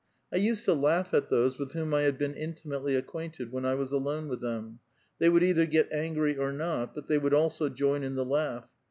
I 0.33 0.37
used 0.37 0.65
to 0.65 0.73
laugh 0.73 1.13
at 1.13 1.29
those 1.29 1.59
with 1.59 1.73
whom 1.73 1.93
I 1.93 2.01
have 2.01 2.17
been 2.17 2.33
intimately 2.33 2.95
acquainted, 2.95 3.51
wlien 3.51 3.67
I 3.67 3.75
was 3.75 3.91
alone 3.91 4.29
with 4.29 4.41
them. 4.41 4.79
They 5.19 5.29
would 5.29 5.43
either 5.43 5.67
get 5.67 5.91
angry 5.93 6.35
or 6.39 6.51
not, 6.51 6.95
but 6.95 7.05
they 7.07 7.19
would 7.19 7.35
also 7.35 7.69
join 7.69 8.01
in 8.01 8.15
the 8.15 8.25
laugh. 8.25 8.67